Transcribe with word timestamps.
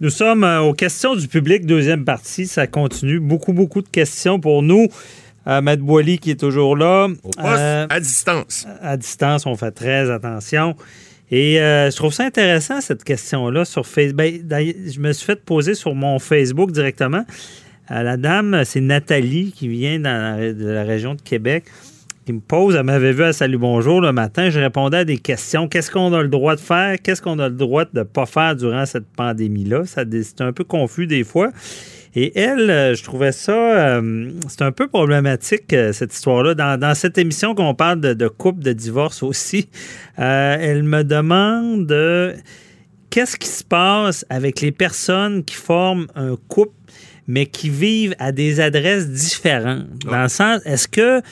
Nous 0.00 0.10
sommes 0.10 0.44
euh, 0.44 0.60
aux 0.60 0.74
questions 0.74 1.16
du 1.16 1.26
public, 1.26 1.64
deuxième 1.64 2.04
partie. 2.04 2.46
Ça 2.46 2.66
continue. 2.66 3.18
Beaucoup, 3.18 3.52
beaucoup 3.52 3.80
de 3.82 3.88
questions 3.88 4.38
pour 4.38 4.62
nous. 4.62 4.88
Euh, 5.46 5.60
Matt 5.60 5.80
Boily 5.80 6.18
qui 6.18 6.32
est 6.32 6.40
toujours 6.40 6.76
là. 6.76 7.06
Au 7.22 7.30
poste, 7.30 7.38
Euh, 7.46 7.86
à 7.88 8.00
distance. 8.00 8.66
à 8.82 8.96
distance, 8.96 9.46
on 9.46 9.56
fait 9.56 9.70
très 9.70 10.10
attention. 10.10 10.74
Et 11.30 11.60
euh, 11.60 11.90
je 11.90 11.96
trouve 11.96 12.12
ça 12.12 12.24
intéressant, 12.24 12.80
cette 12.80 13.04
question-là, 13.04 13.64
sur 13.64 13.86
Facebook. 13.86 14.42
Ben, 14.44 14.72
je 14.86 15.00
me 15.00 15.12
suis 15.12 15.24
fait 15.24 15.42
poser 15.42 15.74
sur 15.74 15.94
mon 15.94 16.18
Facebook 16.18 16.72
directement. 16.72 17.24
La 17.88 18.16
dame, 18.16 18.62
c'est 18.64 18.80
Nathalie, 18.80 19.52
qui 19.56 19.68
vient 19.68 20.00
dans 20.00 20.38
la- 20.40 20.52
de 20.52 20.66
la 20.66 20.82
région 20.82 21.14
de 21.14 21.22
Québec, 21.22 21.64
qui 22.26 22.32
me 22.32 22.40
pose, 22.40 22.74
elle 22.74 22.82
m'avait 22.82 23.12
vu 23.12 23.22
à 23.22 23.32
Salut 23.32 23.56
Bonjour 23.56 24.00
le 24.00 24.10
matin, 24.10 24.50
je 24.50 24.58
répondais 24.58 24.96
à 24.96 25.04
des 25.04 25.18
questions. 25.18 25.68
Qu'est-ce 25.68 25.92
qu'on 25.92 26.12
a 26.12 26.20
le 26.20 26.28
droit 26.28 26.56
de 26.56 26.60
faire? 26.60 26.96
Qu'est-ce 27.00 27.22
qu'on 27.22 27.38
a 27.38 27.48
le 27.48 27.54
droit 27.54 27.84
de 27.84 28.00
ne 28.00 28.02
pas 28.02 28.26
faire 28.26 28.56
durant 28.56 28.84
cette 28.84 29.06
pandémie-là? 29.06 29.82
C'est 29.86 30.40
un 30.40 30.52
peu 30.52 30.64
confus 30.64 31.06
des 31.06 31.22
fois. 31.22 31.52
Et 32.16 32.36
elle, 32.36 32.68
euh, 32.68 32.94
je 32.96 33.04
trouvais 33.04 33.30
ça, 33.30 33.52
euh, 33.52 34.32
c'est 34.48 34.62
un 34.62 34.72
peu 34.72 34.88
problématique, 34.88 35.72
euh, 35.72 35.92
cette 35.92 36.12
histoire-là. 36.12 36.56
Dans, 36.76 36.94
cette 36.96 37.16
émission 37.16 37.54
qu'on 37.54 37.76
parle 37.76 38.00
de, 38.00 38.28
couple, 38.28 38.60
de 38.60 38.72
divorce 38.72 39.22
aussi, 39.22 39.68
elle 40.16 40.82
me 40.82 41.04
demande 41.04 41.86
qu'est-ce 43.08 43.36
qui 43.36 43.48
se 43.48 43.62
passe 43.62 44.26
avec 44.30 44.62
les 44.62 44.72
personnes 44.72 45.44
qui 45.44 45.54
forment 45.54 46.08
un 46.16 46.34
couple, 46.48 46.74
mais 47.28 47.46
qui 47.46 47.70
vivent 47.70 48.16
à 48.18 48.32
des 48.32 48.58
adresses 48.58 49.08
différentes? 49.08 49.86
Dans 50.06 50.22
le 50.22 50.28
sens, 50.28 50.60
est-ce 50.64 50.88
que 50.88 51.22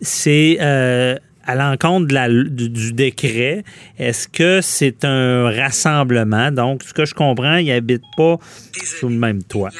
c'est... 0.00 0.58
euh, 0.60 1.16
à 1.46 1.54
l'encontre 1.54 2.06
du, 2.48 2.92
décret, 2.92 3.64
est-ce 3.98 4.28
que 4.28 4.60
c'est 4.62 5.04
un 5.04 5.50
rassemblement? 5.50 6.50
Donc, 6.50 6.82
ce 6.82 6.94
que 6.94 7.04
je 7.04 7.14
comprends, 7.14 7.56
ils 7.56 7.68
n'habitent 7.68 8.02
pas 8.16 8.38
sous 8.82 9.08
le 9.08 9.16
même 9.16 9.42
toit. 9.42 9.70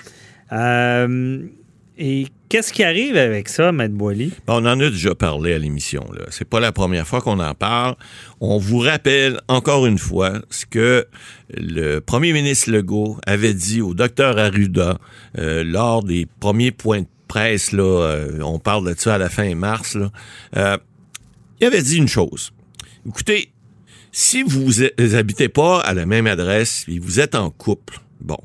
Euh, 0.52 1.42
et 1.96 2.26
qu'est-ce 2.48 2.72
qui 2.72 2.82
arrive 2.84 3.16
avec 3.16 3.48
ça, 3.48 3.72
Maître 3.72 3.94
Boily? 3.94 4.32
On 4.46 4.66
en 4.66 4.80
a 4.80 4.90
déjà 4.90 5.14
parlé 5.14 5.54
à 5.54 5.58
l'émission. 5.58 6.04
là. 6.12 6.24
C'est 6.30 6.48
pas 6.48 6.60
la 6.60 6.72
première 6.72 7.06
fois 7.06 7.20
qu'on 7.20 7.38
en 7.38 7.54
parle. 7.54 7.94
On 8.40 8.58
vous 8.58 8.78
rappelle 8.78 9.40
encore 9.48 9.86
une 9.86 9.98
fois 9.98 10.42
ce 10.50 10.66
que 10.66 11.06
le 11.56 12.00
premier 12.00 12.32
ministre 12.32 12.70
Legault 12.70 13.18
avait 13.26 13.54
dit 13.54 13.80
au 13.80 13.94
docteur 13.94 14.38
Arruda 14.38 14.98
euh, 15.38 15.62
lors 15.64 16.02
des 16.02 16.26
premiers 16.40 16.72
points 16.72 17.04
presse. 17.28 17.72
Là, 17.72 17.82
euh, 17.82 18.40
on 18.42 18.58
parle 18.58 18.88
de 18.88 18.98
ça 18.98 19.14
à 19.14 19.18
la 19.18 19.28
fin 19.28 19.54
mars. 19.54 19.96
Euh, 20.56 20.78
il 21.60 21.66
avait 21.66 21.82
dit 21.82 21.96
une 21.96 22.08
chose. 22.08 22.52
Écoutez, 23.06 23.50
si 24.12 24.42
vous 24.42 24.82
habitez 25.14 25.48
pas 25.48 25.80
à 25.80 25.94
la 25.94 26.06
même 26.06 26.26
adresse 26.26 26.84
et 26.88 26.98
vous 26.98 27.20
êtes 27.20 27.34
en 27.34 27.50
couple, 27.50 28.00
bon, 28.20 28.38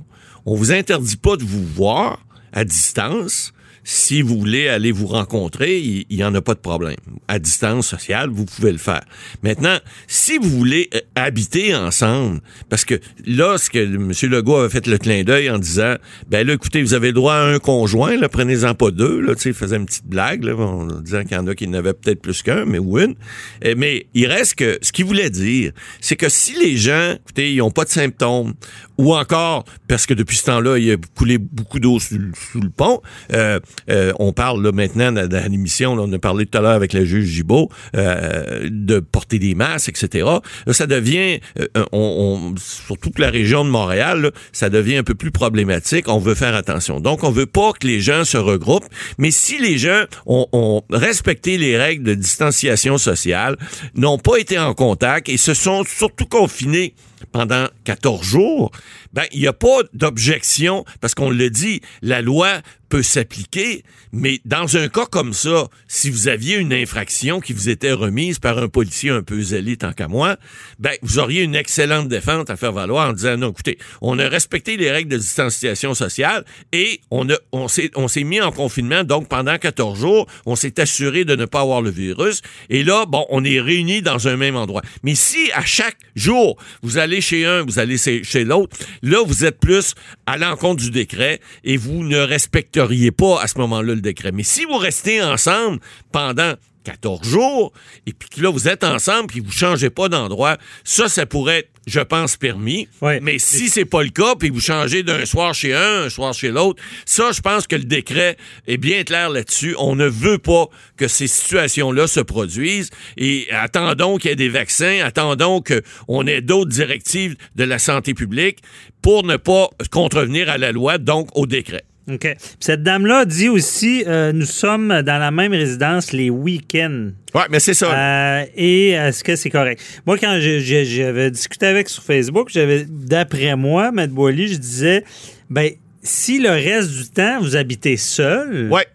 on 0.45 0.55
vous 0.55 0.71
interdit 0.71 1.17
pas 1.17 1.37
de 1.37 1.43
vous 1.43 1.63
voir 1.63 2.25
à 2.51 2.63
distance. 2.63 3.53
Si 3.91 4.21
vous 4.21 4.37
voulez 4.37 4.67
aller 4.67 4.91
vous 4.91 5.07
rencontrer, 5.07 5.79
il 5.79 6.15
n'y 6.15 6.23
en 6.23 6.35
a 6.35 6.41
pas 6.43 6.53
de 6.53 6.59
problème. 6.59 6.95
À 7.27 7.39
distance 7.39 7.87
sociale, 7.87 8.29
vous 8.29 8.45
pouvez 8.45 8.71
le 8.71 8.77
faire. 8.77 9.01
Maintenant, 9.41 9.79
si 10.05 10.37
vous 10.37 10.47
voulez 10.47 10.91
euh, 10.93 10.99
habiter 11.15 11.73
ensemble, 11.73 12.39
parce 12.69 12.85
que 12.85 12.99
là, 13.25 13.57
ce 13.57 13.71
que 13.71 13.79
M. 13.79 14.11
Legault 14.29 14.57
avait 14.57 14.69
fait 14.69 14.85
le 14.85 14.99
clin 14.99 15.23
d'œil 15.23 15.49
en 15.49 15.57
disant, 15.57 15.95
ben 16.27 16.45
là, 16.45 16.53
écoutez, 16.53 16.83
vous 16.83 16.93
avez 16.93 17.07
le 17.07 17.13
droit 17.13 17.33
à 17.33 17.45
un 17.45 17.57
conjoint, 17.57 18.15
là, 18.15 18.29
prenez-en 18.29 18.75
pas 18.75 18.91
deux, 18.91 19.21
là, 19.21 19.33
tu 19.33 19.41
sais, 19.41 19.49
il 19.49 19.55
faisait 19.55 19.77
une 19.77 19.87
petite 19.87 20.05
blague, 20.05 20.43
là, 20.43 20.55
en 20.55 20.85
disant 20.85 21.23
qu'il 21.23 21.31
y 21.31 21.39
en 21.39 21.47
a 21.47 21.55
qui 21.55 21.67
n'avaient 21.67 21.95
peut-être 21.95 22.21
plus 22.21 22.43
qu'un, 22.43 22.65
mais 22.65 22.77
ou 22.77 22.99
une. 22.99 23.15
Eh, 23.63 23.73
Mais 23.73 24.05
il 24.13 24.27
reste 24.27 24.53
que, 24.53 24.77
ce 24.83 24.91
qu'il 24.91 25.05
voulait 25.05 25.31
dire, 25.31 25.71
c'est 25.99 26.15
que 26.15 26.29
si 26.29 26.53
les 26.59 26.77
gens, 26.77 27.15
écoutez, 27.15 27.53
ils 27.53 27.57
n'ont 27.57 27.71
pas 27.71 27.85
de 27.85 27.89
symptômes, 27.89 28.53
ou 28.99 29.15
encore, 29.15 29.63
parce 29.87 30.05
que 30.05 30.13
depuis 30.13 30.37
ce 30.37 30.45
temps-là, 30.45 30.77
il 30.77 30.91
a 30.91 30.97
coulé 31.15 31.39
beaucoup 31.39 31.79
d'eau 31.79 31.99
sous, 31.99 32.19
sous 32.51 32.59
le 32.59 32.69
pont, 32.69 33.01
euh, 33.33 33.59
euh, 33.89 34.11
on 34.19 34.33
parle 34.33 34.63
là, 34.63 34.71
maintenant 34.71 35.11
dans, 35.11 35.51
l'émission, 35.51 35.93
on 35.93 36.11
a 36.11 36.19
parlé 36.19 36.45
tout 36.45 36.57
à 36.57 36.61
l'heure 36.61 36.71
avec 36.71 36.93
le 36.93 37.05
juge 37.05 37.27
Gibault, 37.27 37.69
euh, 37.95 38.67
de 38.69 38.99
porter 38.99 39.39
des 39.39 39.55
masques, 39.55 39.89
etc. 39.89 40.25
Là, 40.65 40.73
ça 40.73 40.87
devient, 40.87 41.39
euh, 41.59 41.85
on, 41.91 42.53
sur 42.57 42.97
toute 42.97 43.19
la 43.19 43.29
région 43.29 43.65
de 43.65 43.69
Montréal, 43.69 44.21
là, 44.21 44.31
ça 44.51 44.69
devient 44.69 44.97
un 44.97 45.03
peu 45.03 45.15
plus 45.15 45.31
problématique. 45.31 46.07
On 46.07 46.19
veut 46.19 46.35
faire 46.35 46.55
attention. 46.55 46.99
Donc, 46.99 47.23
on 47.23 47.31
veut 47.31 47.45
pas 47.45 47.73
que 47.73 47.87
les 47.87 48.01
gens 48.01 48.23
se 48.25 48.37
regroupent, 48.37 48.87
mais 49.17 49.31
si 49.31 49.57
les 49.57 49.77
gens 49.77 50.03
ont 50.25 50.81
respecté 50.89 51.57
les 51.57 51.77
règles 51.77 52.03
de 52.03 52.13
distanciation 52.13 52.97
sociale, 52.97 53.57
n'ont 53.95 54.17
pas 54.17 54.37
été 54.37 54.57
en 54.59 54.73
contact 54.73 55.29
et 55.29 55.37
se 55.37 55.53
sont 55.53 55.83
surtout 55.83 56.25
confinés 56.25 56.93
pendant 57.31 57.67
14 57.83 58.23
jours, 58.23 58.71
ben, 59.13 59.23
il 59.31 59.41
n'y 59.41 59.47
a 59.47 59.53
pas 59.53 59.79
d'objection, 59.93 60.85
parce 61.01 61.15
qu'on 61.15 61.29
le 61.29 61.49
dit, 61.49 61.81
la 62.01 62.21
loi 62.21 62.61
peut 62.89 63.03
s'appliquer, 63.03 63.83
mais 64.11 64.41
dans 64.45 64.75
un 64.75 64.89
cas 64.89 65.05
comme 65.05 65.33
ça, 65.33 65.67
si 65.87 66.09
vous 66.09 66.27
aviez 66.27 66.57
une 66.57 66.73
infraction 66.73 67.39
qui 67.39 67.53
vous 67.53 67.69
était 67.69 67.91
remise 67.91 68.39
par 68.39 68.57
un 68.57 68.67
policier 68.67 69.11
un 69.11 69.21
peu 69.21 69.39
zélé 69.41 69.77
tant 69.77 69.93
qu'à 69.93 70.07
moi, 70.07 70.37
ben, 70.79 70.93
vous 71.03 71.19
auriez 71.19 71.43
une 71.43 71.55
excellente 71.55 72.07
défense 72.07 72.49
à 72.49 72.57
faire 72.57 72.73
valoir 72.73 73.09
en 73.09 73.13
disant, 73.13 73.37
non, 73.37 73.51
écoutez, 73.51 73.77
on 74.01 74.17
a 74.17 74.27
respecté 74.27 74.75
les 74.75 74.89
règles 74.89 75.11
de 75.11 75.17
distanciation 75.17 75.93
sociale 75.93 76.43
et 76.71 77.01
on, 77.11 77.29
a, 77.29 77.35
on 77.51 77.67
s'est, 77.67 77.91
on 77.95 78.07
s'est 78.07 78.23
mis 78.23 78.41
en 78.41 78.51
confinement, 78.51 79.03
donc 79.03 79.27
pendant 79.27 79.57
14 79.57 79.99
jours, 79.99 80.27
on 80.47 80.55
s'est 80.55 80.79
assuré 80.79 81.25
de 81.25 81.35
ne 81.35 81.45
pas 81.45 81.61
avoir 81.61 81.81
le 81.81 81.91
virus, 81.91 82.41
et 82.69 82.83
là, 82.83 83.05
bon, 83.05 83.25
on 83.29 83.43
est 83.43 83.61
réunis 83.61 84.01
dans 84.01 84.27
un 84.27 84.35
même 84.35 84.55
endroit. 84.55 84.81
Mais 85.03 85.13
si 85.13 85.51
à 85.53 85.63
chaque 85.63 85.97
jour, 86.15 86.57
vous 86.81 86.97
allez 86.97 87.08
chez 87.19 87.45
un, 87.45 87.63
vous 87.63 87.79
allez 87.79 87.97
chez 87.97 88.43
l'autre, 88.43 88.77
là, 89.01 89.23
vous 89.25 89.45
êtes 89.45 89.59
plus 89.59 89.93
à 90.25 90.37
l'encontre 90.37 90.83
du 90.83 90.91
décret 90.91 91.39
et 91.63 91.77
vous 91.77 92.03
ne 92.03 92.17
respecteriez 92.17 93.11
pas 93.11 93.41
à 93.41 93.47
ce 93.47 93.57
moment-là 93.59 93.95
le 93.95 94.01
décret. 94.01 94.31
Mais 94.31 94.43
si 94.43 94.65
vous 94.65 94.77
restez 94.77 95.21
ensemble 95.21 95.79
pendant 96.11 96.53
14 96.83 97.27
jours, 97.27 97.73
et 98.05 98.13
puis 98.13 98.29
que 98.29 98.41
là, 98.41 98.49
vous 98.49 98.67
êtes 98.67 98.83
ensemble, 98.83 99.27
puis 99.27 99.39
vous 99.39 99.51
changez 99.51 99.89
pas 99.89 100.09
d'endroit, 100.09 100.57
ça, 100.83 101.09
ça 101.09 101.25
pourrait 101.25 101.59
être, 101.59 101.69
je 101.87 101.99
pense, 101.99 102.37
permis. 102.37 102.87
Ouais. 103.01 103.19
Mais 103.21 103.39
si 103.39 103.69
c'est 103.69 103.85
pas 103.85 104.03
le 104.03 104.09
cas, 104.09 104.35
puis 104.35 104.49
vous 104.49 104.59
changez 104.59 105.03
d'un 105.03 105.25
soir 105.25 105.53
chez 105.53 105.73
un, 105.73 106.03
un 106.03 106.09
soir 106.09 106.33
chez 106.33 106.49
l'autre, 106.49 106.81
ça, 107.05 107.31
je 107.31 107.41
pense 107.41 107.67
que 107.67 107.75
le 107.75 107.83
décret 107.83 108.37
est 108.67 108.77
bien 108.77 109.03
clair 109.03 109.29
là-dessus. 109.29 109.75
On 109.77 109.95
ne 109.95 110.07
veut 110.07 110.37
pas 110.37 110.67
que 110.97 111.07
ces 111.07 111.27
situations-là 111.27 112.07
se 112.07 112.19
produisent. 112.19 112.89
Et 113.17 113.47
attendons 113.51 114.17
qu'il 114.17 114.29
y 114.29 114.33
ait 114.33 114.37
des 114.37 114.49
vaccins, 114.49 114.99
attendons 115.03 115.61
qu'on 115.61 116.27
ait 116.27 116.41
d'autres 116.41 116.71
directives 116.71 117.35
de 117.55 117.63
la 117.63 117.79
santé 117.79 118.13
publique 118.13 118.59
pour 119.01 119.23
ne 119.23 119.37
pas 119.37 119.69
contrevenir 119.91 120.49
à 120.49 120.57
la 120.57 120.71
loi, 120.71 120.97
donc 120.97 121.29
au 121.35 121.45
décret. 121.45 121.83
OK. 122.13 122.19
Puis 122.21 122.35
Cette 122.59 122.83
dame-là 122.83 123.25
dit 123.25 123.49
aussi 123.49 124.03
euh, 124.07 124.31
nous 124.31 124.45
sommes 124.45 125.01
dans 125.01 125.17
la 125.17 125.31
même 125.31 125.51
résidence 125.51 126.11
les 126.11 126.29
week-ends. 126.29 127.09
Ouais, 127.35 127.43
mais 127.49 127.59
c'est 127.59 127.73
ça. 127.73 127.93
Euh, 127.93 128.45
et 128.55 128.89
est-ce 128.91 129.23
que 129.23 129.35
c'est 129.35 129.49
correct? 129.49 129.81
Moi, 130.05 130.17
quand 130.17 130.39
j'avais 130.39 131.31
discuté 131.31 131.65
avec 131.67 131.89
sur 131.89 132.03
Facebook, 132.03 132.49
j'avais, 132.51 132.85
d'après 132.87 133.55
moi, 133.55 133.91
Matt 133.91 134.09
Boily, 134.09 134.47
je 134.47 134.57
disais, 134.57 135.03
ben, 135.49 135.71
si 136.01 136.39
le 136.39 136.49
reste 136.49 136.91
du 136.91 137.09
temps, 137.09 137.39
vous 137.39 137.55
habitez 137.55 137.97
seul, 137.97 138.69
ouais. 138.71 138.87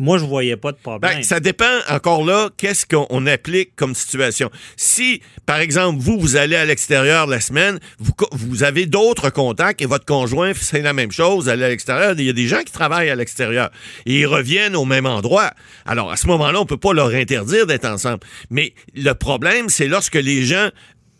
Moi, 0.00 0.16
je 0.16 0.24
voyais 0.24 0.56
pas 0.56 0.72
de 0.72 0.78
problème. 0.78 1.16
Ben, 1.16 1.22
ça 1.22 1.40
dépend 1.40 1.78
encore 1.90 2.24
là, 2.24 2.48
qu'est-ce 2.56 2.86
qu'on 2.86 3.06
on 3.10 3.26
applique 3.26 3.76
comme 3.76 3.94
situation. 3.94 4.50
Si, 4.76 5.20
par 5.44 5.58
exemple, 5.58 6.00
vous, 6.00 6.18
vous 6.18 6.36
allez 6.36 6.56
à 6.56 6.64
l'extérieur 6.64 7.26
la 7.26 7.38
semaine, 7.38 7.78
vous, 7.98 8.12
vous 8.32 8.62
avez 8.62 8.86
d'autres 8.86 9.28
contacts 9.28 9.82
et 9.82 9.86
votre 9.86 10.06
conjoint, 10.06 10.52
c'est 10.58 10.80
la 10.80 10.94
même 10.94 11.12
chose, 11.12 11.44
vous 11.44 11.48
allez 11.50 11.64
à 11.64 11.68
l'extérieur, 11.68 12.14
il 12.16 12.24
y 12.24 12.30
a 12.30 12.32
des 12.32 12.48
gens 12.48 12.62
qui 12.62 12.72
travaillent 12.72 13.10
à 13.10 13.14
l'extérieur 13.14 13.70
et 14.06 14.20
ils 14.20 14.26
reviennent 14.26 14.74
au 14.74 14.86
même 14.86 15.04
endroit. 15.04 15.52
Alors, 15.84 16.10
à 16.10 16.16
ce 16.16 16.26
moment-là, 16.28 16.58
on 16.58 16.66
peut 16.66 16.78
pas 16.78 16.94
leur 16.94 17.08
interdire 17.08 17.66
d'être 17.66 17.84
ensemble. 17.84 18.20
Mais 18.48 18.72
le 18.94 19.12
problème, 19.12 19.68
c'est 19.68 19.86
lorsque 19.86 20.14
les 20.14 20.46
gens 20.46 20.70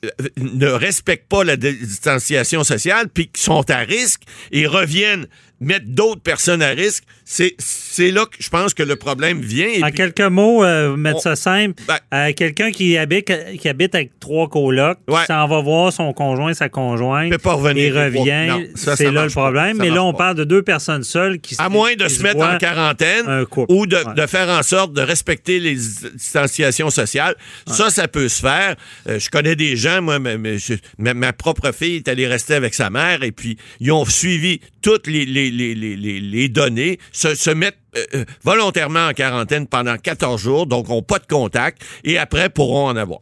euh, 0.06 0.08
ne 0.38 0.68
respectent 0.68 1.28
pas 1.28 1.44
la 1.44 1.58
distanciation 1.58 2.64
sociale, 2.64 3.08
puis 3.12 3.28
qui 3.28 3.42
sont 3.42 3.70
à 3.70 3.80
risque 3.80 4.22
et 4.52 4.66
reviennent 4.66 5.26
mettre 5.60 5.86
d'autres 5.88 6.22
personnes 6.22 6.62
à 6.62 6.70
risque, 6.70 7.04
c'est 7.24 7.54
c'est 7.58 8.10
là 8.10 8.24
que 8.24 8.36
je 8.38 8.48
pense 8.48 8.72
que 8.72 8.82
le 8.82 8.96
problème 8.96 9.40
vient. 9.40 9.66
Et 9.68 9.82
En 9.82 9.86
puis- 9.88 9.96
quelques 9.96 10.20
mots, 10.20 10.64
euh, 10.64 10.96
mettre 10.96 11.18
On- 11.18 11.20
ça 11.20 11.36
simple, 11.36 11.82
Ben- 11.86 11.98
euh, 12.14 12.32
quelqu'un 12.34 12.70
qui 12.70 12.96
habite, 12.96 13.30
qui 13.58 13.68
habite 13.68 13.94
avec 13.94 14.18
trois 14.20 14.48
colocs, 14.48 14.98
Ouais. 15.08 15.20
qui 15.20 15.26
s'en 15.26 15.46
va 15.48 15.60
voir 15.60 15.92
son 15.92 16.12
conjoint, 16.12 16.54
sa 16.54 16.68
conjointe, 16.68 17.30
peut 17.30 17.38
pas 17.38 17.54
revenir. 17.54 17.96
et 17.96 18.04
revient, 18.06 18.46
Non, 18.48 18.62
ça, 18.74 18.92
ça 18.92 18.96
c'est 18.96 19.10
là 19.10 19.24
le 19.24 19.28
pas. 19.30 19.40
problème. 19.42 19.76
Ça 19.76 19.82
Mais 19.82 19.90
là, 19.90 20.02
on 20.04 20.12
pas. 20.12 20.18
parle 20.18 20.36
de 20.36 20.44
deux 20.44 20.62
personnes 20.62 21.02
seules 21.02 21.40
qui 21.40 21.56
À 21.58 21.68
moins 21.68 21.94
de 21.94 22.08
se 22.08 22.22
mettre 22.22 22.40
en 22.40 22.56
quarantaine 22.58 23.44
ou 23.68 23.86
de, 23.86 23.96
Ouais. 23.96 24.14
de 24.16 24.26
faire 24.26 24.48
en 24.48 24.62
sorte 24.62 24.92
de 24.94 25.02
respecter 25.02 25.58
les 25.60 25.76
distanciations 26.14 26.90
sociales. 26.90 27.34
Ça, 27.66 27.90
ça 27.90 28.08
peut 28.08 28.28
se 28.28 28.40
faire. 28.40 28.76
Euh, 29.08 29.18
je 29.18 29.28
connais 29.30 29.56
des 29.56 29.76
gens, 29.76 30.00
moi, 30.02 30.18
je- 30.18 30.74
ma- 30.98 31.14
ma 31.14 31.32
propre 31.32 31.72
fille 31.72 31.96
est 31.96 32.08
allée 32.08 32.26
rester 32.26 32.54
avec 32.54 32.74
sa 32.74 32.90
mère 32.90 33.22
et 33.22 33.32
puis 33.32 33.56
ils 33.80 33.92
ont 33.92 34.04
suivi 34.04 34.60
toutes 34.82 35.06
les, 35.06 35.26
les, 35.26 35.49
les, 35.50 35.74
les, 35.74 35.96
les- 35.96 36.20
les 36.20 36.48
données, 36.48 36.98
se, 37.12 37.34
se 37.34 37.50
mettre 37.50 37.78
euh, 37.96 38.04
euh, 38.14 38.24
volontairement 38.42 39.08
en 39.08 39.12
quarantaine 39.12 39.66
pendant 39.66 39.96
14 39.96 40.40
jours, 40.40 40.66
donc 40.66 40.88
n'ont 40.88 41.02
pas 41.02 41.18
de 41.18 41.26
contact 41.26 41.82
et 42.04 42.18
après 42.18 42.48
pourront 42.50 42.86
en 42.88 42.96
avoir. 42.96 43.20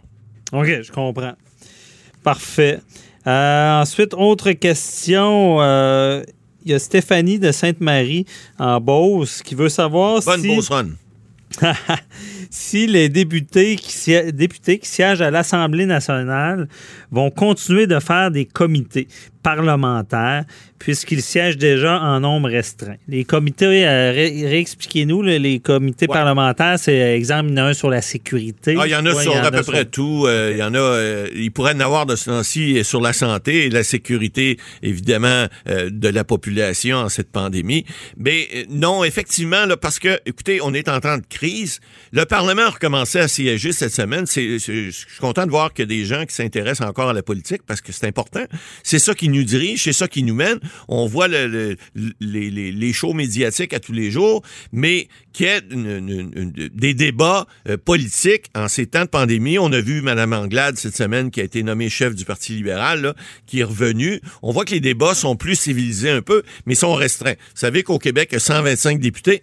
OK, 0.53 0.67
je 0.83 0.91
comprends. 0.93 1.35
Parfait. 2.23 2.81
Euh, 3.27 3.81
ensuite, 3.83 4.15
autre 4.15 4.53
question. 4.53 5.59
euh, 5.61 6.23
il 6.65 6.73
y 6.73 6.75
a 6.75 6.79
Stéphanie 6.79 7.39
de 7.39 7.51
Sainte-Marie 7.53 8.27
en 8.59 8.81
Beauce 8.81 9.43
qui 9.43 9.55
veut 9.55 9.69
savoir 9.71 10.23
Bonne 10.23 10.41
si, 10.43 10.61
Run. 10.69 10.89
si 12.51 12.87
les 12.87 13.09
députés 13.09 13.77
qui, 13.77 14.15
députés 14.33 14.79
qui 14.79 14.89
siègent 14.89 15.23
à 15.23 15.31
l'Assemblée 15.31 15.87
nationale 15.87 16.69
vont 17.11 17.31
continuer 17.31 17.87
de 17.87 17.99
faire 18.01 18.31
des 18.31 18.45
comités 18.45 19.09
parlementaires 19.43 20.45
puisqu'ils 20.79 21.23
siègent 21.23 21.57
déjà 21.57 22.01
en 22.01 22.21
nombre 22.21 22.49
restreint. 22.51 22.95
Les 23.09 23.25
comités, 23.25 23.87
euh, 23.87 24.13
ré- 24.13 24.47
réexpliquez-nous, 24.47 25.23
les 25.23 25.59
comités 25.59 26.07
Ouais. 26.09 26.15
parlementaires, 26.15 26.79
c'est 26.79 27.01
euh, 27.03 27.17
exemple, 27.17 27.47
il 27.51 27.57
y 27.59 27.61
en 27.61 27.65
a 27.65 27.69
un 27.71 27.75
sur 27.75 27.91
la 27.91 28.01
sécurité. 28.03 28.77
Ah, 28.79 28.87
il 28.87 28.91
y 28.91 28.95
en 28.95 29.05
a 29.07 29.13
Ouais, 29.13 29.23
sur 29.23 29.35
en 29.35 29.43
à 29.43 29.51
peu 29.51 29.63
sur- 29.65 29.73
près 29.73 29.85
tout. 29.87 30.25
Euh, 30.27 30.51
il 30.53 30.59
y 30.59 30.63
en 30.63 30.75
a. 30.75 31.27
il 31.35 31.51
pourrait 31.51 31.75
en 31.75 31.81
avoir 31.81 32.07
de 32.07 32.15
ce 32.15 32.27
temps-ci 32.27 32.85
sur 32.85 33.01
la 33.01 33.13
santé 33.13 33.67
et 33.67 33.71
la 33.71 33.83
sécurité, 33.83 34.59
évidemment, 34.83 35.47
de 35.67 36.09
la 36.09 36.25
population 36.25 36.99
en 36.99 37.09
cette 37.09 37.31
pandémie. 37.33 37.85
Mais 38.17 38.67
non, 38.71 39.03
effectivement, 39.05 39.67
là, 39.67 39.77
parce 39.77 39.99
que, 39.99 40.21
écoutez, 40.27 40.61
on 40.63 40.75
est 40.75 40.89
en 40.89 41.01
temps 41.01 41.17
de 41.19 41.27
crise. 41.29 41.81
Le 42.13 42.25
Parlement 42.25 42.63
a 42.63 42.71
recommencé 42.71 43.19
à 43.19 43.27
siéger 43.29 43.73
cette 43.73 43.93
semaine. 43.95 44.27
C'est, 44.27 44.59
je 44.59 44.91
suis 44.91 45.07
content 45.21 45.45
de 45.47 45.51
voir 45.51 45.73
qu'il 45.73 45.83
y 45.83 45.87
a 45.87 45.97
des 45.99 46.05
gens 46.05 46.25
qui 46.25 46.35
s'intéressent 46.35 46.87
encore 46.89 46.98
à 47.07 47.13
la 47.13 47.23
politique 47.23 47.63
parce 47.67 47.81
que 47.81 47.93
c'est 47.93 48.07
important. 48.07 48.45
C'est 48.83 48.99
ça 48.99 49.15
qui 49.15 49.29
nous 49.29 49.45
dirige, 49.45 49.83
c'est 49.85 49.93
ça 49.93 50.09
qui 50.09 50.23
nous 50.23 50.35
mène. 50.35 50.59
On 50.89 51.07
voit 51.07 51.29
le- 51.29 51.47
le- 51.95 52.13
les, 52.21 52.93
shows 52.93 53.13
médiatiques 53.13 53.75
à 53.75 53.81
tous 53.81 53.93
les 53.93 54.11
jours, 54.11 54.43
mais 54.73 55.09
qu'il 55.33 55.47
y 55.47 55.49
ait 55.51 55.61
des 56.75 56.95
débats 56.95 57.47
euh, 57.69 57.77
politiques 57.77 58.47
en 58.55 58.69
ces 58.69 58.87
temps 58.87 59.03
de 59.05 59.09
pandémie. 59.11 59.59
On 59.59 59.73
a 59.73 59.81
vu 59.81 60.01
Mme 60.03 60.33
Anglade 60.33 60.77
cette 60.79 60.97
semaine 60.97 61.31
qui 61.31 61.41
a 61.41 61.45
été 61.45 61.63
nommée 61.63 61.89
chef 61.91 62.15
du 62.15 62.25
Parti 62.25 62.55
libéral, 62.55 63.15
qui 63.47 63.61
est 63.61 63.65
revenue. 63.65 64.21
On 64.43 64.53
voit 64.53 64.65
que 64.65 64.73
les 64.73 64.81
débats 64.81 65.15
sont 65.15 65.37
plus 65.37 65.57
civilisés 65.57 66.11
un 66.11 66.23
peu, 66.23 66.43
mais 66.67 66.75
sont 66.75 66.95
restreints. 66.95 67.35
Vous 67.35 67.61
savez 67.61 67.83
qu'au 67.83 67.99
Québec, 67.99 68.29
il 68.33 68.35
y 68.35 68.37
a 68.37 68.41
125 68.41 68.99
députés. 69.01 69.43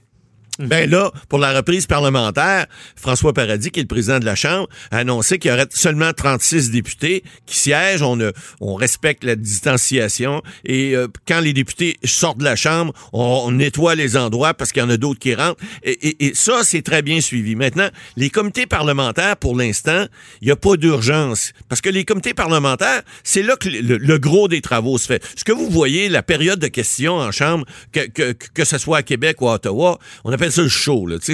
Ben 0.59 0.89
là, 0.89 1.11
pour 1.29 1.39
la 1.39 1.53
reprise 1.53 1.85
parlementaire, 1.85 2.65
François 2.95 3.33
Paradis, 3.33 3.71
qui 3.71 3.79
est 3.79 3.83
le 3.83 3.87
président 3.87 4.19
de 4.19 4.25
la 4.25 4.35
Chambre, 4.35 4.67
a 4.91 4.97
annoncé 4.99 5.37
qu'il 5.37 5.51
y 5.51 5.53
aurait 5.53 5.67
seulement 5.71 6.13
36 6.13 6.71
députés 6.71 7.23
qui 7.45 7.57
siègent. 7.57 8.01
On, 8.03 8.17
on 8.61 8.75
respecte 8.75 9.23
la 9.23 9.35
distanciation 9.35 10.41
et 10.63 10.95
euh, 10.95 11.07
quand 11.27 11.39
les 11.41 11.53
députés 11.53 11.97
sortent 12.05 12.37
de 12.37 12.43
la 12.43 12.55
Chambre, 12.55 12.93
on, 13.13 13.51
nettoie 13.51 13.95
les 13.95 14.15
endroits 14.17 14.53
parce 14.53 14.71
qu'il 14.71 14.81
y 14.81 14.85
en 14.85 14.89
a 14.89 14.97
d'autres 14.97 15.19
qui 15.19 15.33
rentrent. 15.35 15.61
Et, 15.83 15.91
et- 16.09 16.25
et 16.27 16.33
ça, 16.33 16.61
c'est 16.63 16.81
très 16.81 17.01
bien 17.01 17.19
suivi. 17.21 17.55
Maintenant, 17.55 17.89
les 18.15 18.29
comités 18.29 18.65
parlementaires, 18.65 19.37
pour 19.37 19.55
l'instant, 19.57 20.05
il 20.41 20.45
n'y 20.45 20.51
a 20.51 20.55
pas 20.55 20.77
d'urgence 20.77 21.51
parce 21.69 21.81
que 21.81 21.89
les 21.89 22.05
comités 22.05 22.33
parlementaires, 22.33 23.01
c'est 23.23 23.43
là 23.43 23.55
que 23.57 23.67
le, 23.69 24.17
gros 24.17 24.47
des 24.47 24.61
travaux 24.61 24.97
se 24.97 25.07
fait. 25.07 25.23
Ce 25.35 25.43
que 25.43 25.51
vous 25.51 25.69
voyez, 25.69 26.07
la 26.09 26.23
période 26.23 26.59
de 26.59 26.67
questions 26.67 27.15
en 27.17 27.31
Chambre, 27.31 27.65
que, 27.91 28.07
que, 28.07 28.31
que 28.31 28.63
ce 28.65 28.77
soit 28.77 28.97
à 28.99 29.03
Québec 29.03 29.41
ou 29.41 29.49
à 29.49 29.55
Ottawa, 29.55 29.99
on 30.23 30.31
ça 30.51 30.61
le 30.63 30.69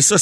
ça, 0.01 0.17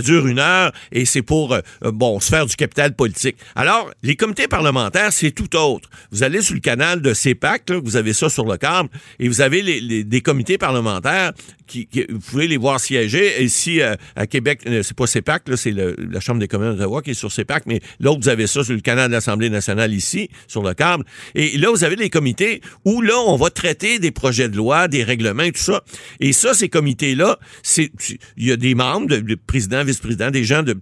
dure 0.00 0.26
une 0.26 0.38
heure 0.38 0.72
et 0.92 1.04
c'est 1.04 1.22
pour, 1.22 1.52
euh, 1.52 1.60
euh, 1.84 1.90
bon, 1.92 2.20
se 2.20 2.28
faire 2.28 2.46
du 2.46 2.56
capital 2.56 2.94
politique. 2.94 3.36
Alors, 3.54 3.90
les 4.02 4.16
comités 4.16 4.48
parlementaires, 4.48 5.12
c'est 5.12 5.30
tout 5.30 5.54
autre. 5.56 5.88
Vous 6.10 6.22
allez 6.22 6.42
sur 6.42 6.54
le 6.54 6.60
canal 6.60 7.00
de 7.02 7.14
CEPAC, 7.14 7.70
là, 7.70 7.80
vous 7.82 7.96
avez 7.96 8.12
ça 8.12 8.28
sur 8.28 8.44
le 8.44 8.56
câble, 8.56 8.88
et 9.18 9.28
vous 9.28 9.40
avez 9.40 9.62
les, 9.62 9.80
les- 9.80 10.04
des 10.04 10.20
comités 10.20 10.58
parlementaires 10.58 11.32
qui, 11.66 11.86
qui- 11.86 12.06
vous 12.08 12.18
pouvez 12.20 12.46
les 12.48 12.56
voir 12.56 12.80
siéger. 12.80 13.42
Ici, 13.42 13.80
euh, 13.80 13.94
à 14.16 14.26
Québec, 14.26 14.60
c'est 14.64 14.94
pas 14.96 15.06
CEPAC, 15.06 15.42
c'est 15.56 15.72
la 15.72 16.20
Chambre 16.20 16.40
des 16.40 16.48
communes 16.48 16.72
d'Ottawa 16.74 17.02
qui 17.02 17.10
est 17.10 17.14
sur 17.14 17.30
CEPAC, 17.32 17.64
mais 17.66 17.80
l'autre, 18.00 18.20
vous 18.22 18.28
avez 18.28 18.46
ça 18.46 18.64
sur 18.64 18.74
le 18.74 18.80
canal 18.80 19.08
de 19.08 19.12
l'Assemblée 19.14 19.50
nationale 19.50 19.92
ici, 19.92 20.28
sur 20.46 20.62
le 20.62 20.74
câble. 20.74 21.04
Et 21.34 21.58
là, 21.58 21.70
vous 21.70 21.84
avez 21.84 21.96
les 21.96 22.10
comités 22.10 22.60
où, 22.84 23.00
là, 23.02 23.14
on 23.26 23.36
va 23.36 23.50
traiter 23.50 23.98
des 23.98 24.10
projets 24.10 24.48
de 24.48 24.56
loi, 24.56 24.88
des 24.88 25.02
règlements 25.04 25.42
tout 25.52 25.62
ça. 25.62 25.82
Et 26.20 26.32
ça, 26.32 26.54
ces 26.54 26.68
comités-là, 26.68 27.38
c'est- 27.62 27.90
il 28.36 28.46
y 28.46 28.52
a 28.52 28.56
des 28.56 28.74
membres, 28.74 29.06
de, 29.06 29.16
de 29.18 29.34
présidents, 29.34 29.84
vice-présidents, 29.84 30.30
des 30.30 30.44
gens 30.44 30.62
de, 30.62 30.74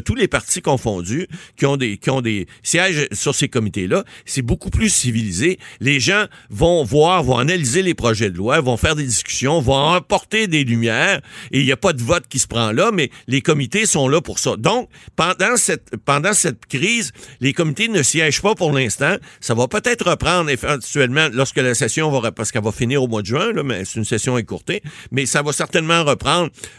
tous 0.00 0.14
les 0.14 0.28
partis 0.28 0.62
confondus 0.62 1.26
qui 1.56 1.66
ont 1.66 1.76
des, 1.76 1.96
qui 1.96 2.10
ont 2.10 2.20
des 2.20 2.46
sièges 2.62 3.08
sur 3.12 3.34
ces 3.34 3.48
comités-là. 3.48 4.04
C'est 4.24 4.42
beaucoup 4.42 4.70
plus 4.70 4.88
civilisé. 4.88 5.58
Les 5.80 6.00
gens 6.00 6.26
vont 6.50 6.84
voir, 6.84 7.22
vont 7.22 7.38
analyser 7.38 7.82
les 7.82 7.94
projets 7.94 8.30
de 8.30 8.36
loi, 8.36 8.60
vont 8.60 8.76
faire 8.76 8.96
des 8.96 9.04
discussions, 9.04 9.60
vont 9.60 9.90
apporter 9.90 10.46
des 10.46 10.64
lumières 10.64 11.20
et 11.50 11.60
il 11.60 11.64
n'y 11.64 11.72
a 11.72 11.76
pas 11.76 11.92
de 11.92 12.02
vote 12.02 12.24
qui 12.28 12.38
se 12.38 12.46
prend 12.46 12.72
là, 12.72 12.90
mais 12.92 13.10
les 13.26 13.40
comités 13.40 13.86
sont 13.86 14.08
là 14.08 14.20
pour 14.20 14.38
ça. 14.38 14.56
Donc, 14.56 14.88
pendant 15.16 15.56
cette, 15.56 15.96
pendant 16.04 16.32
cette 16.32 16.66
crise, 16.66 17.12
les 17.40 17.52
comités 17.52 17.88
ne 17.88 18.02
siègent 18.02 18.42
pas 18.42 18.54
pour 18.54 18.72
l'instant. 18.72 19.16
Ça 19.40 19.54
va 19.54 19.68
peut-être 19.68 20.08
reprendre 20.08 20.50
éventuellement 20.50 21.28
lorsque 21.32 21.56
la 21.56 21.74
session 21.74 22.10
va, 22.10 22.32
parce 22.32 22.52
qu'elle 22.52 22.64
va 22.64 22.72
finir 22.72 23.02
au 23.02 23.08
mois 23.08 23.22
de 23.22 23.26
juin, 23.26 23.52
là, 23.52 23.62
mais 23.62 23.84
c'est 23.84 23.98
une 23.98 24.04
session 24.04 24.38
écourtée, 24.38 24.82
mais 25.10 25.26
ça 25.26 25.42
va 25.42 25.52
certainement 25.52 26.04
reprendre. 26.04 26.50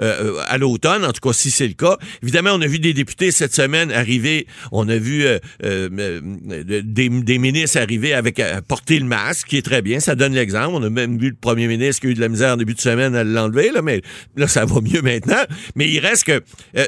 euh, 0.00 0.36
euh, 0.36 0.42
à 0.46 0.58
l'automne, 0.58 1.04
en 1.04 1.12
tout 1.12 1.20
cas 1.20 1.32
si 1.32 1.50
c'est 1.50 1.66
le 1.66 1.74
cas. 1.74 1.96
Évidemment, 2.22 2.50
on 2.52 2.60
a 2.60 2.66
vu 2.66 2.78
des 2.78 2.94
députés 2.94 3.30
cette 3.30 3.54
semaine 3.54 3.90
arriver, 3.92 4.46
on 4.72 4.88
a 4.88 4.96
vu 4.96 5.24
euh, 5.24 5.38
euh, 5.64 5.88
euh, 5.98 6.82
des, 6.82 7.08
des 7.08 7.38
ministres 7.38 7.78
arriver 7.78 8.14
avec 8.14 8.40
porter 8.66 8.98
le 8.98 9.06
masque, 9.06 9.48
qui 9.48 9.56
est 9.56 9.62
très 9.62 9.82
bien, 9.82 10.00
ça 10.00 10.14
donne 10.14 10.34
l'exemple. 10.34 10.70
On 10.72 10.82
a 10.82 10.90
même 10.90 11.18
vu 11.18 11.30
le 11.30 11.36
premier 11.40 11.66
ministre 11.66 12.00
qui 12.00 12.06
a 12.08 12.10
eu 12.10 12.14
de 12.14 12.20
la 12.20 12.28
misère 12.28 12.54
en 12.54 12.56
début 12.56 12.74
de 12.74 12.80
semaine 12.80 13.14
à 13.14 13.24
l'enlever, 13.24 13.70
là, 13.72 13.82
mais 13.82 14.02
là, 14.36 14.46
ça 14.46 14.64
va 14.64 14.80
mieux 14.80 15.02
maintenant. 15.02 15.42
Mais 15.74 15.88
il 15.88 15.98
reste 16.00 16.24
que 16.24 16.42
euh, 16.76 16.86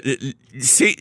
c'est 0.58 0.96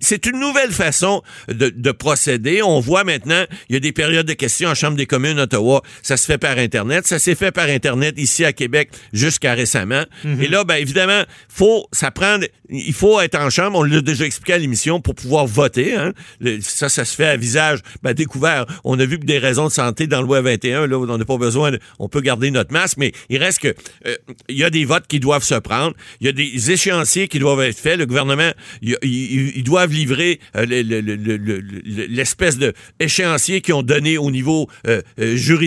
c'est 0.00 0.26
une 0.26 0.40
nouvelle 0.40 0.72
façon 0.72 1.22
de, 1.48 1.68
de 1.68 1.92
procéder. 1.92 2.62
On 2.62 2.80
voit 2.80 3.04
maintenant, 3.04 3.44
il 3.68 3.74
y 3.74 3.76
a 3.76 3.80
des 3.80 3.92
périodes 3.92 4.26
de 4.26 4.32
questions 4.32 4.70
en 4.70 4.74
Chambre 4.74 4.96
des 4.96 5.06
communes 5.06 5.38
Ottawa, 5.38 5.82
ça 6.02 6.16
se 6.16 6.26
fait 6.26 6.38
par 6.38 6.58
Internet, 6.58 7.06
ça 7.06 7.18
s'est 7.18 7.34
fait 7.34 7.52
par 7.52 7.68
Internet 7.68 8.14
ici 8.18 8.44
à 8.44 8.52
Québec 8.52 8.90
jusqu'à 9.12 9.54
récemment. 9.54 10.04
Et 10.40 10.48
là, 10.48 10.64
ben 10.64 10.76
évidemment, 10.76 11.22
faut 11.48 11.86
ça 11.92 12.10
prend 12.10 12.38
il 12.68 12.92
faut 12.92 13.20
être 13.20 13.36
en 13.38 13.48
chambre, 13.50 13.78
on 13.78 13.82
l'a 13.82 14.00
déjà 14.00 14.24
expliqué 14.26 14.54
à 14.54 14.58
l'émission 14.58 15.00
pour 15.00 15.14
pouvoir 15.14 15.46
voter 15.46 15.94
hein. 15.94 16.12
Le- 16.40 16.60
ça 16.60 16.88
ça 16.88 17.04
se 17.04 17.14
fait 17.14 17.26
à 17.26 17.36
visage 17.36 17.80
ben, 18.02 18.12
découvert. 18.12 18.66
On 18.84 18.98
a 18.98 19.04
vu 19.06 19.18
que 19.18 19.24
des 19.24 19.38
raisons 19.38 19.66
de 19.66 19.72
santé 19.72 20.06
dans 20.06 20.20
le 20.20 20.26
loi 20.26 20.40
21 20.40 20.86
là, 20.86 20.98
on 20.98 21.16
n'a 21.18 21.24
pas 21.24 21.36
besoin 21.38 21.72
on 21.98 22.08
peut 22.08 22.20
garder 22.20 22.50
notre 22.50 22.72
masque 22.72 22.96
mais 22.98 23.12
il 23.30 23.38
reste 23.38 23.60
que 23.60 23.74
euh, 24.06 24.16
il 24.48 24.56
y 24.58 24.64
a 24.64 24.70
des 24.70 24.84
votes 24.84 25.06
qui 25.06 25.20
doivent 25.20 25.44
se 25.44 25.54
prendre, 25.54 25.94
il 26.20 26.26
y 26.26 26.28
a 26.28 26.32
des 26.32 26.70
échéanciers 26.70 27.28
qui 27.28 27.38
doivent 27.38 27.60
être 27.62 27.78
faits, 27.78 27.98
le 27.98 28.06
gouvernement 28.06 28.50
il- 28.82 28.98
il- 29.02 29.52
ils 29.56 29.64
doivent 29.64 29.92
livrer 29.92 30.40
euh, 30.56 30.66
le- 30.66 30.82
le- 30.82 31.00
le- 31.00 31.16
le- 31.16 31.36
le- 31.36 31.60
le- 31.60 32.06
l'espèce 32.06 32.58
de 32.58 32.72
échéancier 33.00 33.60
qu'ils 33.60 33.74
ont 33.74 33.82
donné 33.82 34.18
au 34.18 34.30
niveau 34.30 34.68
euh, 34.86 35.02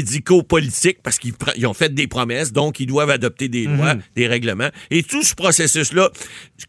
juridico-politique 0.04 0.98
parce 1.04 1.20
qu'ils 1.20 1.34
ont 1.68 1.74
fait 1.74 1.94
des 1.94 2.08
promesses, 2.08 2.52
donc 2.52 2.80
ils 2.80 2.86
doivent 2.86 3.10
adopter 3.10 3.48
des 3.50 3.66
lois, 3.66 3.96
des 4.16 4.28
règlements. 4.28 4.70
Et 4.92 5.04
tout 5.04 5.24
ce 5.24 5.36
processus-là 5.70 6.10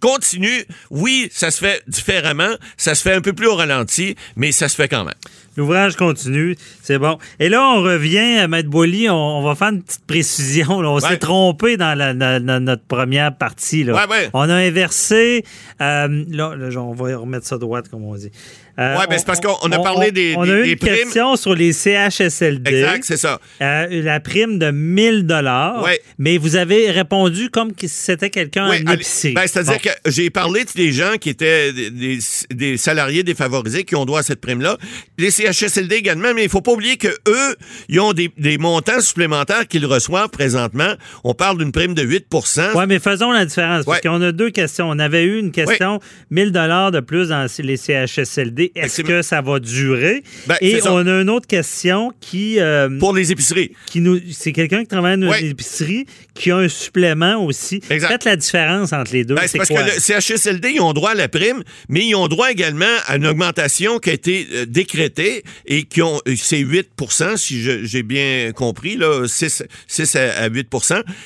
continue. 0.01 0.65
Oui, 0.91 1.31
ça 1.33 1.51
se 1.51 1.59
fait 1.59 1.83
différemment, 1.87 2.55
ça 2.77 2.95
se 2.95 3.03
fait 3.03 3.15
un 3.15 3.21
peu 3.21 3.33
plus 3.33 3.47
au 3.47 3.57
ralenti, 3.57 4.17
mais 4.37 4.53
ça 4.53 4.69
se 4.69 4.77
fait 4.77 4.89
quand 4.89 5.05
même. 5.05 5.15
L'ouvrage 5.57 5.97
continue, 5.97 6.57
c'est 6.83 6.99
bon. 6.99 7.19
Et 7.39 7.49
là, 7.49 7.63
on 7.75 7.83
revient 7.83 8.39
à 8.39 8.49
Maître 8.49 8.69
Boily, 8.71 9.09
on, 9.11 9.15
on 9.15 9.43
va 9.43 9.55
faire 9.55 9.69
une 9.69 9.83
petite 9.83 10.05
précision. 10.07 10.81
là. 10.81 10.91
On 10.91 10.95
Ouais. 10.95 11.01
s'est 11.09 11.17
trompé 11.19 11.77
dans 11.77 11.97
la- 11.99 12.15
notre 12.61 12.85
première 12.85 13.35
partie. 13.37 13.85
là. 13.85 13.95
Ouais, 13.95 14.09
ouais. 14.11 14.31
On 14.33 14.49
a 14.49 14.55
inversé. 14.55 15.45
euh, 15.81 16.25
là, 16.31 16.55
là, 16.57 16.81
on 16.81 16.93
va 16.95 17.17
remettre 17.17 17.47
ça 17.47 17.57
droite, 17.59 17.89
comme 17.89 18.05
on 18.05 18.15
dit. 18.15 18.31
Euh, 18.79 18.97
Ouais, 18.97 19.07
ben, 19.11 19.19
c'est 19.19 19.27
parce 19.27 19.41
qu'on- 19.41 19.57
on 19.63 19.71
a 19.73 19.79
parlé 19.81 20.11
des- 20.11 20.35
On 20.39 20.45
des- 20.45 20.51
a 20.53 20.59
eu 20.61 20.63
des 20.65 20.71
une 20.73 20.79
primes. 20.79 20.95
question 20.95 21.37
sur 21.37 21.55
les 21.55 21.73
CHSLD. 21.73 22.71
Exact, 22.71 23.05
c'est 23.05 23.17
ça. 23.19 23.39
Euh, 23.61 23.87
la 24.03 24.21
prime 24.21 24.59
de 24.59 24.71
1000 24.71 25.27
dollars, 25.27 25.83
Ouais. 25.83 26.01
mais 26.19 26.39
vous 26.39 26.57
avez 26.57 26.91
répondu 26.91 27.51
comme 27.51 27.73
si 27.79 27.89
c'était 27.89 28.31
quelqu'un 28.31 28.71
Oui, 28.71 28.83
en 28.87 28.93
épicerie. 28.93 29.35
ben, 29.35 29.43
C'est-à-dire 29.47 29.75
Bon. 29.75 29.79
que 30.05 30.11
j'ai 30.11 30.31
parlé 30.31 30.65
de 30.65 30.71
des 30.75 30.93
gens 30.93 31.17
qui 31.21 31.29
étaient 31.31 31.73
des 31.73 32.77
salariés 32.77 33.23
défavorisés 33.23 33.85
qui 33.85 33.97
ont 33.97 34.05
droit 34.05 34.21
à 34.21 34.23
cette 34.23 34.41
prime-là. 34.41 34.79
Les 35.19 35.31
CHSLD 35.53 35.97
également, 35.97 36.33
mais 36.35 36.45
il 36.45 36.49
faut 36.51 36.61
pas 36.61 36.73
oublier 36.73 36.97
que 36.97 37.09
eux, 37.09 37.57
ils 37.89 38.01
ont 38.01 38.13
des, 38.13 38.31
des 38.39 38.59
montants 38.59 39.01
supplémentaires 39.01 39.67
qu'ils 39.69 39.87
reçoivent 39.87 40.29
présentement. 40.29 40.95
On 41.25 41.35
parle 41.35 41.59
d'une 41.59 41.73
prime 41.73 41.95
de 41.95 42.03
8% 42.03 42.71
Oui, 42.75 42.85
mais 42.89 42.99
faisons 42.99 43.31
la 43.33 43.45
différence. 43.45 43.85
Parce 43.85 43.99
Ouais. 44.03 44.09
qu'on 44.09 44.21
a 44.23 44.33
deux 44.33 44.51
questions. 44.51 44.89
On 44.89 44.99
avait 44.99 45.25
eu 45.25 45.39
une 45.39 45.53
question, 45.53 46.01
1000 46.31 46.53
dollars 46.53 46.91
de 46.91 47.01
plus 47.01 47.29
dans 47.29 47.47
les 47.59 47.77
CHSLD. 47.77 48.73
Est-ce 48.75 48.87
Effectivement. 48.87 49.11
que 49.11 49.23
ça 49.23 49.41
va 49.41 49.59
durer? 49.61 50.23
Ben, 50.47 50.57
Et 50.61 50.81
on 50.87 51.07
a 51.07 51.21
une 51.21 51.31
autre 51.31 51.47
question 51.47 52.13
qui, 52.21 52.59
euh, 52.61 52.89
Pour 52.99 53.15
les 53.15 53.33
épiceries. 53.33 53.73
qui 53.87 54.01
nous, 54.01 54.19
c'est 54.33 54.53
quelqu'un 54.53 54.81
qui 54.83 54.89
travaille 54.89 55.19
dans 55.19 55.29
Ouais. 55.29 55.41
une 55.41 55.51
épicerie 55.51 56.07
qui 56.35 56.51
a 56.51 56.57
un 56.57 56.69
supplément 56.69 57.45
aussi. 57.45 57.81
Exact. 57.91 58.09
Faites 58.09 58.25
la 58.25 58.37
différence 58.37 58.93
entre 58.93 59.13
les 59.13 59.25
deux. 59.25 59.35
Ben, 59.35 59.43
c'est 59.43 59.49
c'est 59.49 59.59
parce 59.59 59.71
quoi? 59.71 59.83
que 59.83 59.95
le 59.95 60.01
CHSLD, 60.01 60.73
ils 60.75 60.81
ont 60.81 60.93
droit 60.93 61.11
à 61.11 61.15
la 61.15 61.29
prime, 61.29 61.63
mais 61.89 62.05
ils 62.07 62.15
ont 62.15 62.29
droit 62.29 62.51
également 62.51 62.87
à 63.07 63.17
une 63.17 63.27
augmentation 63.27 63.99
qui 63.99 64.11
a 64.11 64.13
été 64.13 64.47
euh, 64.53 64.67
décrétée 64.67 65.30
et 65.67 65.85
qui 65.85 66.03
ont, 66.03 66.21
c'est 66.37 66.59
8 66.59 66.91
si 67.37 67.63
j'ai 67.87 68.03
bien 68.03 68.53
compris, 68.55 68.97
là, 68.97 69.27
6, 69.27 69.65
6 69.87 70.17
à 70.17 70.49
8 70.49 70.69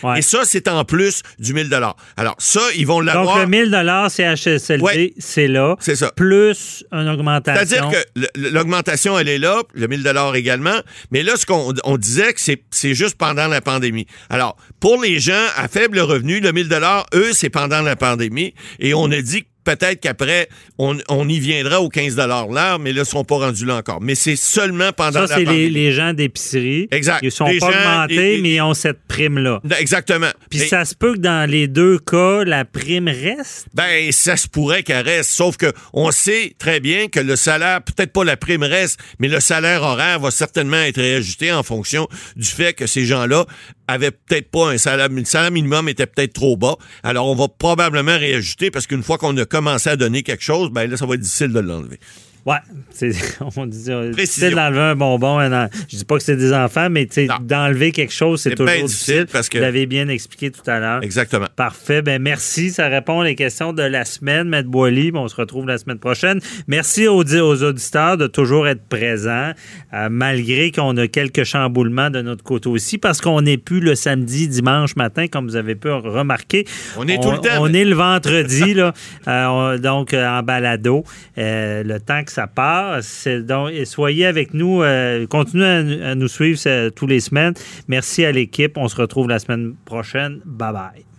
Ouais. 0.02 0.18
Et 0.18 0.22
ça, 0.22 0.40
c'est 0.44 0.68
en 0.68 0.84
plus 0.84 1.22
du 1.38 1.54
1000 1.54 1.70
Alors, 2.16 2.36
ça, 2.38 2.60
ils 2.76 2.86
vont 2.86 3.00
l'avoir. 3.00 3.36
Donc, 3.36 3.50
le 3.50 3.66
1000 3.68 4.08
CHSLD, 4.08 4.82
Ouais. 4.82 5.14
c'est 5.18 5.48
là. 5.48 5.76
C'est 5.80 5.96
ça. 5.96 6.10
Plus 6.16 6.84
une 6.92 7.08
augmentation. 7.08 7.54
C'est-à-dire 7.66 7.90
que 7.90 8.20
l'augmentation, 8.50 9.18
elle 9.18 9.28
est 9.28 9.38
là, 9.38 9.62
le 9.74 9.88
1000 9.88 10.04
également, 10.34 10.78
mais 11.10 11.22
là, 11.22 11.36
ce 11.36 11.46
qu'on 11.46 11.72
on 11.84 11.96
disait 11.96 12.32
que 12.32 12.40
c'est 12.40 12.62
c'est 12.70 12.94
juste 12.94 13.16
pendant 13.16 13.48
la 13.48 13.60
pandémie. 13.60 14.06
Alors, 14.30 14.56
pour 14.80 15.00
les 15.02 15.18
gens 15.18 15.46
à 15.56 15.68
faible 15.68 15.98
revenu, 16.00 16.40
le 16.40 16.52
1000 16.52 16.68
eux, 17.14 17.32
c'est 17.32 17.50
pendant 17.50 17.82
la 17.82 17.96
pandémie, 17.96 18.54
et 18.78 18.94
on 18.94 19.10
a 19.10 19.20
dit 19.20 19.42
que 19.42 19.48
peut-être 19.64 20.00
qu'après, 20.00 20.48
on, 20.78 20.96
on 21.08 21.28
y 21.28 21.38
viendra 21.40 21.80
aux 21.80 21.88
15 21.88 22.16
l'heure, 22.16 22.78
mais 22.78 22.92
là, 22.92 23.02
ils 23.02 23.06
sont 23.06 23.24
pas 23.24 23.36
rendus 23.36 23.64
là 23.64 23.76
encore. 23.76 24.00
Mais 24.00 24.14
c'est 24.14 24.36
seulement 24.36 24.92
pendant 24.92 25.26
Ça, 25.26 25.38
la 25.38 25.44
c'est 25.44 25.44
les, 25.68 25.92
gens 25.92 26.12
d'épicerie. 26.12 26.88
Exact. 26.90 27.20
Ils 27.22 27.30
sont 27.32 27.46
Les 27.46 27.58
pas 27.58 27.68
augmentés, 27.68 28.14
et- 28.34 28.38
et- 28.38 28.42
mais 28.42 28.52
ils 28.54 28.60
ont 28.60 28.74
cette 28.74 29.00
prime-là. 29.08 29.60
Exactement. 29.78 30.30
Puis 30.50 30.62
Et- 30.62 30.66
ça 30.66 30.84
se 30.84 30.94
peut 30.94 31.14
que 31.14 31.18
dans 31.18 31.48
les 31.48 31.68
deux 31.68 31.98
cas, 31.98 32.44
la 32.44 32.64
prime 32.64 33.08
reste? 33.08 33.66
Ben, 33.74 34.10
ça 34.12 34.36
se 34.36 34.48
pourrait 34.48 34.82
qu'elle 34.82 35.04
reste. 35.04 35.30
Sauf 35.30 35.56
que 35.56 35.72
on 35.92 36.10
sait 36.10 36.54
très 36.58 36.80
bien 36.80 37.08
que 37.08 37.20
le 37.20 37.36
salaire, 37.36 37.82
peut-être 37.82 38.12
pas 38.12 38.24
la 38.24 38.36
prime 38.36 38.62
reste, 38.62 38.98
mais 39.18 39.28
le 39.28 39.40
salaire 39.40 39.82
horaire 39.82 40.20
va 40.20 40.30
certainement 40.30 40.76
être 40.82 41.00
réajusté 41.00 41.52
en 41.52 41.62
fonction 41.62 42.08
du 42.36 42.48
fait 42.48 42.72
que 42.74 42.86
ces 42.86 43.04
gens-là 43.04 43.46
avaient 43.88 44.10
peut-être 44.10 44.50
pas 44.50 44.70
un 44.70 44.78
salaire, 44.78 45.08
le 45.08 45.24
salaire 45.24 45.50
minimum 45.50 45.88
était 45.88 46.06
peut-être 46.06 46.32
trop 46.32 46.56
bas. 46.56 46.76
Alors, 47.02 47.26
on 47.26 47.34
va 47.34 47.48
probablement 47.48 48.16
réajuster 48.16 48.70
parce 48.70 48.86
qu'une 48.86 49.02
fois 49.02 49.18
qu'on 49.18 49.36
a 49.36 49.44
commencé 49.44 49.90
à 49.90 49.96
donner 49.96 50.22
quelque 50.22 50.42
chose, 50.42 50.70
ben 50.70 50.90
là, 50.90 50.96
ça 50.96 51.06
va 51.06 51.14
être 51.14 51.20
difficile 51.20 51.52
de 51.52 51.60
l'enlever. 51.60 51.98
Ouais, 52.46 52.56
c'est, 52.90 53.10
on 53.56 53.66
dit, 53.66 53.86
c'est 54.26 54.50
d'enlever 54.50 54.80
un 54.80 54.94
bonbon. 54.96 55.38
un 55.38 55.68
je 55.88 55.96
dis 55.96 56.04
pas 56.04 56.16
que 56.18 56.22
c'est 56.22 56.36
des 56.36 56.52
enfants, 56.52 56.88
mais 56.90 57.08
d'enlever 57.40 57.90
quelque 57.90 58.12
chose, 58.12 58.42
c'est 58.42 58.50
toujours 58.54 58.66
difficile. 58.70 58.86
difficile 59.14 59.26
parce 59.32 59.48
que- 59.48 59.56
Vous 59.58 59.64
l'avez 59.64 59.86
bien 59.86 60.08
expliqué 60.08 60.50
tout 60.50 60.68
à 60.68 60.78
l'heure. 60.78 61.02
Exactement. 61.02 61.46
Parfait. 61.56 62.02
Ben 62.02 62.20
merci. 62.20 62.70
Ça 62.70 62.88
répond 62.88 63.24
aux 63.24 63.34
questions 63.34 63.72
de 63.72 63.82
la 63.82 64.04
semaine, 64.04 64.48
Maître 64.48 64.68
Boily. 64.68 65.10
On 65.14 65.26
se 65.28 65.36
retrouve 65.36 65.66
la 65.66 65.78
semaine 65.78 65.98
prochaine. 65.98 66.40
Merci 66.68 67.08
aux, 67.08 67.22
aux 67.24 67.62
auditeurs 67.62 68.16
de 68.18 68.26
toujours 68.26 68.68
être 68.68 68.82
présents, 68.88 69.52
euh, 69.94 70.08
malgré 70.10 70.70
qu'on 70.70 70.96
a 70.98 71.06
quelques 71.08 71.44
chamboulements 71.44 72.10
de 72.10 72.20
notre 72.20 72.44
côté 72.44 72.68
aussi, 72.68 72.98
parce 72.98 73.20
qu'on 73.22 73.40
n'est 73.40 73.56
plus 73.58 73.80
le 73.80 73.94
samedi, 73.94 74.48
dimanche 74.48 74.96
matin, 74.96 75.28
comme 75.28 75.46
vous 75.46 75.56
avez 75.56 75.74
pu 75.76 75.88
remarquer. 75.90 76.66
On 76.98 77.08
est 77.08 77.22
tout 77.22 77.30
le 77.30 77.38
temps, 77.38 77.48
On 77.62 77.68
mais- 77.70 77.80
est 77.80 77.84
le 77.86 77.94
vendredi, 77.94 78.74
là, 78.74 78.92
euh, 79.28 79.46
on- 79.46 79.78
donc 79.78 80.12
euh, 80.12 80.28
en 80.28 80.42
balado. 80.42 81.04
Le 81.36 81.98
temps 81.98 82.22
que 82.22 82.33
ça 82.34 82.46
part. 82.46 83.02
C'est 83.02 83.42
donc, 83.42 83.70
soyez 83.84 84.26
avec 84.26 84.54
nous. 84.54 84.82
euh, 84.82 85.26
continuez 85.26 85.66
à, 86.02 86.10
à 86.10 86.14
nous 86.14 86.28
suivre 86.28 86.88
tous 86.90 87.06
les 87.06 87.20
semaines. 87.20 87.54
Merci 87.88 88.24
à 88.24 88.32
l'équipe. 88.32 88.76
On 88.76 88.88
se 88.88 88.96
retrouve 88.96 89.28
la 89.28 89.38
semaine 89.38 89.74
prochaine. 89.84 90.40
Bye 90.44 90.72
bye. 90.72 91.13